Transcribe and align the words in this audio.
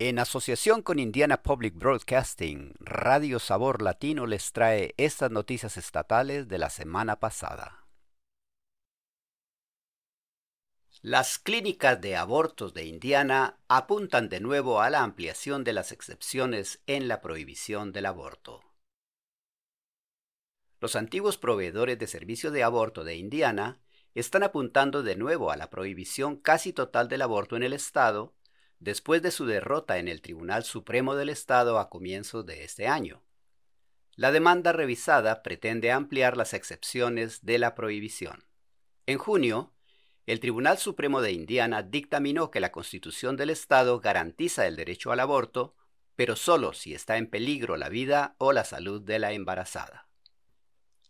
En 0.00 0.18
asociación 0.18 0.82
con 0.82 0.98
Indiana 0.98 1.44
Public 1.44 1.76
Broadcasting, 1.76 2.74
Radio 2.80 3.38
Sabor 3.38 3.80
Latino 3.80 4.26
les 4.26 4.50
trae 4.50 4.92
estas 4.96 5.30
noticias 5.30 5.76
estatales 5.76 6.48
de 6.48 6.58
la 6.58 6.68
semana 6.68 7.20
pasada. 7.20 7.86
Las 11.00 11.38
clínicas 11.38 12.00
de 12.00 12.16
abortos 12.16 12.74
de 12.74 12.86
Indiana 12.86 13.60
apuntan 13.68 14.28
de 14.28 14.40
nuevo 14.40 14.80
a 14.80 14.90
la 14.90 15.04
ampliación 15.04 15.62
de 15.62 15.74
las 15.74 15.92
excepciones 15.92 16.82
en 16.88 17.06
la 17.06 17.20
prohibición 17.20 17.92
del 17.92 18.06
aborto. 18.06 18.64
Los 20.80 20.96
antiguos 20.96 21.38
proveedores 21.38 22.00
de 22.00 22.08
servicio 22.08 22.50
de 22.50 22.64
aborto 22.64 23.04
de 23.04 23.14
Indiana 23.14 23.80
están 24.16 24.42
apuntando 24.42 25.04
de 25.04 25.14
nuevo 25.14 25.52
a 25.52 25.56
la 25.56 25.70
prohibición 25.70 26.36
casi 26.36 26.72
total 26.72 27.08
del 27.08 27.22
aborto 27.22 27.54
en 27.54 27.62
el 27.62 27.72
estado 27.74 28.33
después 28.84 29.22
de 29.22 29.30
su 29.30 29.46
derrota 29.46 29.96
en 29.96 30.08
el 30.08 30.20
Tribunal 30.20 30.62
Supremo 30.62 31.14
del 31.14 31.30
Estado 31.30 31.78
a 31.78 31.88
comienzos 31.88 32.44
de 32.44 32.64
este 32.64 32.86
año. 32.86 33.22
La 34.14 34.30
demanda 34.30 34.72
revisada 34.72 35.42
pretende 35.42 35.90
ampliar 35.90 36.36
las 36.36 36.52
excepciones 36.52 37.44
de 37.46 37.58
la 37.58 37.74
prohibición. 37.74 38.44
En 39.06 39.16
junio, 39.16 39.72
el 40.26 40.38
Tribunal 40.38 40.76
Supremo 40.76 41.22
de 41.22 41.32
Indiana 41.32 41.82
dictaminó 41.82 42.50
que 42.50 42.60
la 42.60 42.72
Constitución 42.72 43.38
del 43.38 43.48
Estado 43.50 44.00
garantiza 44.00 44.66
el 44.66 44.76
derecho 44.76 45.12
al 45.12 45.20
aborto, 45.20 45.74
pero 46.14 46.36
solo 46.36 46.74
si 46.74 46.94
está 46.94 47.16
en 47.16 47.28
peligro 47.28 47.78
la 47.78 47.88
vida 47.88 48.36
o 48.36 48.52
la 48.52 48.64
salud 48.64 49.00
de 49.00 49.18
la 49.18 49.32
embarazada. 49.32 50.08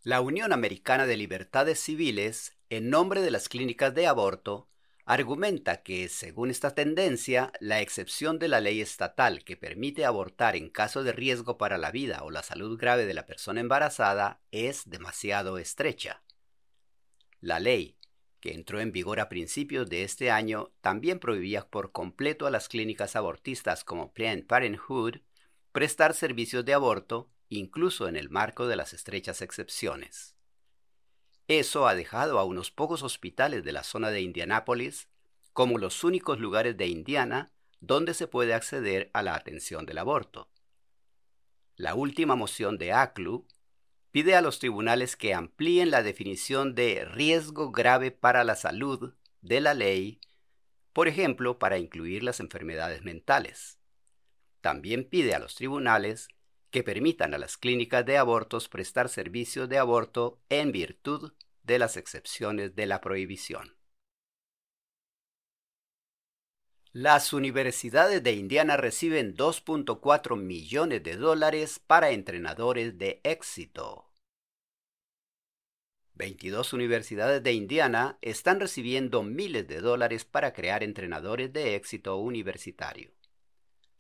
La 0.05 0.21
Unión 0.21 0.53
Americana 0.53 1.07
de 1.07 1.17
Libertades 1.17 1.81
Civiles, 1.81 2.57
en 2.71 2.89
nombre 2.89 3.21
de 3.21 3.33
las 3.33 3.49
clínicas 3.49 3.95
de 3.95 4.07
aborto, 4.07 4.69
argumenta 5.05 5.83
que, 5.83 6.09
según 6.09 6.51
esta 6.51 6.75
tendencia, 6.75 7.53
la 7.61 7.81
excepción 7.81 8.39
de 8.39 8.49
la 8.49 8.61
ley 8.61 8.81
estatal 8.81 9.45
que 9.45 9.57
permite 9.57 10.05
abortar 10.05 10.57
en 10.57 10.71
caso 10.71 11.05
de 11.05 11.13
riesgo 11.13 11.59
para 11.59 11.79
la 11.79 11.91
vida 11.91 12.23
o 12.23 12.31
la 12.31 12.43
salud 12.43 12.79
grave 12.79 13.05
de 13.05 13.15
la 13.15 13.27
persona 13.27 13.61
embarazada 13.61 14.41
es 14.51 14.89
demasiado 14.89 15.59
estrecha. 15.59 16.23
La 17.41 17.61
ley, 17.61 17.99
que 18.41 18.55
entró 18.55 18.81
en 18.81 18.93
vigor 18.93 19.21
a 19.21 19.29
principios 19.29 19.89
de 19.91 20.05
este 20.05 20.31
año, 20.31 20.73
también 20.81 21.19
prohibía 21.19 21.67
por 21.69 21.93
completo 21.93 22.47
a 22.47 22.51
las 22.51 22.69
clínicas 22.69 23.17
abortistas 23.17 23.85
como 23.85 24.13
Planned 24.13 24.47
Parenthood 24.47 25.19
prestar 25.73 26.15
servicios 26.15 26.65
de 26.65 26.73
aborto, 26.73 27.31
incluso 27.49 28.07
en 28.07 28.17
el 28.17 28.31
marco 28.31 28.67
de 28.69 28.77
las 28.77 28.95
estrechas 28.95 29.43
excepciones. 29.43 30.34
Eso 31.47 31.87
ha 31.87 31.95
dejado 31.95 32.39
a 32.39 32.45
unos 32.45 32.71
pocos 32.71 33.03
hospitales 33.03 33.65
de 33.65 33.73
la 33.73 33.83
zona 33.83 34.11
de 34.11 34.23
Indianápolis 34.23 35.09
como 35.53 35.79
los 35.79 36.03
únicos 36.03 36.41
lugares 36.41 36.77
de 36.77 36.87
Indiana 36.87 37.53
donde 37.81 38.15
se 38.15 38.27
puede 38.27 38.55
acceder 38.55 39.11
a 39.13 39.23
la 39.23 39.35
atención 39.35 39.85
del 39.85 39.99
aborto. 39.99 40.49
La 41.77 41.95
última 41.95 42.35
moción 42.35 42.79
de 42.79 42.93
ACLU 42.93 43.47
pide 44.11 44.37
a 44.37 44.41
los 44.41 44.59
tribunales 44.59 45.17
que 45.17 45.35
amplíen 45.35 45.91
la 45.91 46.03
definición 46.03 46.75
de 46.75 47.05
riesgo 47.05 47.73
grave 47.73 48.11
para 48.11 48.45
la 48.45 48.57
salud 48.57 49.13
de 49.43 49.61
la 49.61 49.75
ley, 49.75 50.21
por 50.93 51.09
ejemplo, 51.09 51.59
para 51.59 51.79
incluir 51.79 52.23
las 52.23 52.41
enfermedades 52.41 53.03
mentales. 53.03 53.79
También 54.61 55.05
pide 55.05 55.35
a 55.35 55.41
los 55.41 55.57
tribunales 55.57 56.29
que 56.75 56.83
permitan 56.83 57.35
a 57.35 57.39
las 57.39 57.57
clínicas 57.57 58.05
de 58.05 58.19
abortos 58.19 58.69
prestar 58.69 59.09
servicios 59.09 59.69
de 59.69 59.79
aborto 59.79 60.41
en 60.49 60.73
virtud 60.73 61.33
de 61.63 61.79
las 61.79 61.97
excepciones 61.97 62.75
de 62.75 62.87
la 62.87 63.01
prohibición. 63.01 63.77
Las 66.91 67.33
universidades 67.33 68.25
de 68.25 68.33
Indiana 68.33 68.77
reciben 68.77 69.37
2.4 69.37 70.37
millones 70.37 71.05
de 71.05 71.15
dólares 71.15 71.79
para 71.79 72.11
entrenadores 72.11 72.99
de 72.99 73.21
éxito. 73.23 74.11
22 76.15 76.73
universidades 76.73 77.41
de 77.41 77.53
Indiana 77.53 78.19
están 78.21 78.59
recibiendo 78.59 79.23
miles 79.23 79.69
de 79.69 79.81
dólares 79.81 80.25
para 80.25 80.53
crear 80.53 80.83
entrenadores 80.83 81.53
de 81.53 81.77
éxito 81.77 82.17
universitario. 82.17 83.13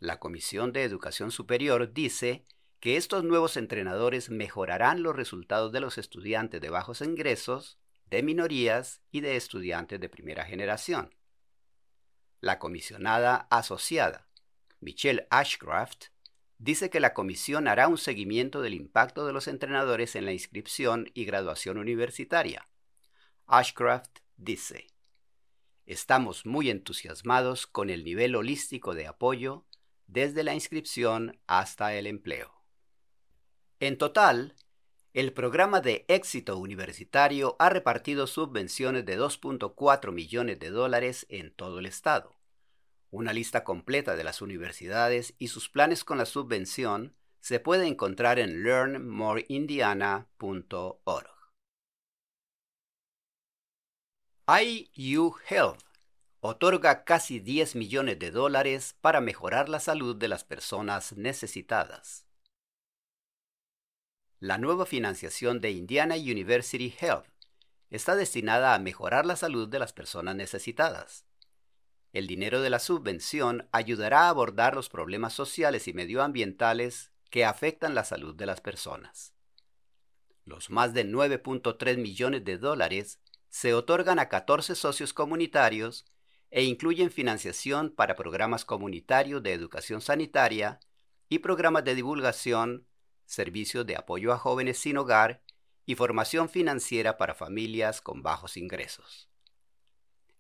La 0.00 0.18
Comisión 0.18 0.72
de 0.72 0.82
Educación 0.82 1.30
Superior 1.30 1.92
dice 1.92 2.44
que 2.84 2.98
estos 2.98 3.24
nuevos 3.24 3.56
entrenadores 3.56 4.28
mejorarán 4.28 5.02
los 5.02 5.16
resultados 5.16 5.72
de 5.72 5.80
los 5.80 5.96
estudiantes 5.96 6.60
de 6.60 6.68
bajos 6.68 7.00
ingresos, 7.00 7.78
de 8.10 8.22
minorías 8.22 9.00
y 9.10 9.22
de 9.22 9.36
estudiantes 9.36 9.98
de 9.98 10.10
primera 10.10 10.44
generación. 10.44 11.14
La 12.40 12.58
comisionada 12.58 13.46
asociada, 13.48 14.28
Michelle 14.80 15.26
Ashcraft, 15.30 16.08
dice 16.58 16.90
que 16.90 17.00
la 17.00 17.14
comisión 17.14 17.68
hará 17.68 17.88
un 17.88 17.96
seguimiento 17.96 18.60
del 18.60 18.74
impacto 18.74 19.24
de 19.24 19.32
los 19.32 19.48
entrenadores 19.48 20.14
en 20.14 20.26
la 20.26 20.34
inscripción 20.34 21.10
y 21.14 21.24
graduación 21.24 21.78
universitaria. 21.78 22.68
Ashcraft 23.46 24.18
dice, 24.36 24.88
Estamos 25.86 26.44
muy 26.44 26.68
entusiasmados 26.68 27.66
con 27.66 27.88
el 27.88 28.04
nivel 28.04 28.36
holístico 28.36 28.92
de 28.92 29.06
apoyo 29.06 29.64
desde 30.06 30.44
la 30.44 30.52
inscripción 30.52 31.40
hasta 31.46 31.94
el 31.94 32.06
empleo. 32.06 32.53
En 33.84 33.98
total, 33.98 34.54
el 35.12 35.34
programa 35.34 35.82
de 35.82 36.06
éxito 36.08 36.56
universitario 36.56 37.54
ha 37.58 37.68
repartido 37.68 38.26
subvenciones 38.26 39.04
de 39.04 39.18
2.4 39.18 40.10
millones 40.10 40.58
de 40.58 40.70
dólares 40.70 41.26
en 41.28 41.50
todo 41.50 41.80
el 41.80 41.84
estado. 41.84 42.34
Una 43.10 43.34
lista 43.34 43.62
completa 43.62 44.16
de 44.16 44.24
las 44.24 44.40
universidades 44.40 45.34
y 45.38 45.48
sus 45.48 45.68
planes 45.68 46.02
con 46.02 46.16
la 46.16 46.24
subvención 46.24 47.14
se 47.40 47.60
puede 47.60 47.86
encontrar 47.86 48.38
en 48.38 48.62
learnmoreindiana.org. 48.62 51.52
IU 54.94 55.34
Health 55.46 55.82
otorga 56.40 57.04
casi 57.04 57.38
10 57.38 57.74
millones 57.74 58.18
de 58.18 58.30
dólares 58.30 58.96
para 59.02 59.20
mejorar 59.20 59.68
la 59.68 59.78
salud 59.78 60.16
de 60.16 60.28
las 60.28 60.42
personas 60.42 61.14
necesitadas. 61.18 62.24
La 64.44 64.58
nueva 64.58 64.84
financiación 64.84 65.62
de 65.62 65.70
Indiana 65.70 66.16
University 66.16 66.94
Health 67.00 67.24
está 67.88 68.14
destinada 68.14 68.74
a 68.74 68.78
mejorar 68.78 69.24
la 69.24 69.36
salud 69.36 69.70
de 69.70 69.78
las 69.78 69.94
personas 69.94 70.36
necesitadas. 70.36 71.24
El 72.12 72.26
dinero 72.26 72.60
de 72.60 72.68
la 72.68 72.78
subvención 72.78 73.66
ayudará 73.72 74.26
a 74.26 74.28
abordar 74.28 74.74
los 74.74 74.90
problemas 74.90 75.32
sociales 75.32 75.88
y 75.88 75.94
medioambientales 75.94 77.10
que 77.30 77.46
afectan 77.46 77.94
la 77.94 78.04
salud 78.04 78.34
de 78.34 78.44
las 78.44 78.60
personas. 78.60 79.32
Los 80.44 80.68
más 80.68 80.92
de 80.92 81.06
9.3 81.06 81.96
millones 81.96 82.44
de 82.44 82.58
dólares 82.58 83.20
se 83.48 83.72
otorgan 83.72 84.18
a 84.18 84.28
14 84.28 84.74
socios 84.74 85.14
comunitarios 85.14 86.04
e 86.50 86.64
incluyen 86.64 87.10
financiación 87.10 87.88
para 87.88 88.14
programas 88.14 88.66
comunitarios 88.66 89.42
de 89.42 89.54
educación 89.54 90.02
sanitaria 90.02 90.80
y 91.30 91.38
programas 91.38 91.84
de 91.84 91.94
divulgación 91.94 92.86
servicios 93.26 93.86
de 93.86 93.96
apoyo 93.96 94.32
a 94.32 94.38
jóvenes 94.38 94.78
sin 94.78 94.96
hogar 94.96 95.42
y 95.86 95.94
formación 95.94 96.48
financiera 96.48 97.16
para 97.18 97.34
familias 97.34 98.00
con 98.00 98.22
bajos 98.22 98.56
ingresos. 98.56 99.28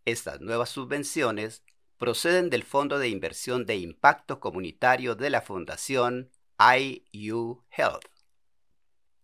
Estas 0.04 0.40
nuevas 0.40 0.70
subvenciones 0.70 1.62
proceden 1.96 2.50
del 2.50 2.64
Fondo 2.64 2.98
de 2.98 3.08
Inversión 3.08 3.66
de 3.66 3.76
Impacto 3.76 4.40
Comunitario 4.40 5.14
de 5.14 5.30
la 5.30 5.40
Fundación 5.40 6.30
IU 6.58 7.64
Health. 7.70 8.06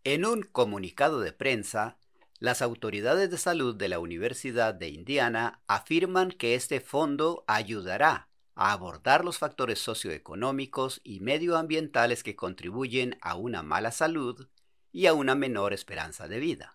En 0.05 0.25
un 0.25 0.43
comunicado 0.43 1.21
de 1.21 1.33
prensa, 1.33 1.99
las 2.39 2.63
autoridades 2.63 3.31
de 3.31 3.37
salud 3.37 3.77
de 3.77 3.91
la 3.91 3.99
Universidad 3.99 4.73
de 4.73 4.89
Indiana 4.89 5.63
afirman 5.67 6.31
que 6.31 6.55
este 6.55 6.81
fondo 6.81 7.45
ayudará 7.47 8.30
a 8.55 8.73
abordar 8.73 9.25
los 9.25 9.39
factores 9.39 9.79
socioeconómicos 9.79 11.01
y 11.05 11.21
medioambientales 11.21 12.23
que 12.23 12.37
contribuyen 12.37 13.19
a 13.21 13.37
una 13.37 13.63
mala 13.63 13.93
salud 13.93 14.49
y 14.93 15.07
a 15.07 15.15
una 15.15 15.35
menor 15.35 15.73
esperanza 15.73 16.29
de 16.29 16.41
vida. 16.41 16.73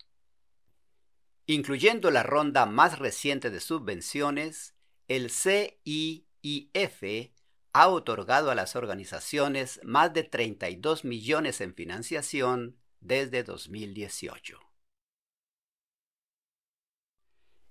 Incluyendo 1.47 2.09
la 2.11 2.23
ronda 2.23 2.65
más 2.65 2.97
reciente 2.97 3.51
de 3.51 3.59
subvenciones, 3.59 4.73
el 5.07 5.29
CIIF 5.29 6.23
ha 7.73 7.87
otorgado 7.89 8.49
a 8.49 8.55
las 8.55 8.75
organizaciones 8.75 9.79
más 9.83 10.13
de 10.13 10.23
32 10.23 11.05
millones 11.05 11.61
en 11.61 11.75
financiación 11.75 12.77
desde 12.99 13.43
2018. 13.43 14.59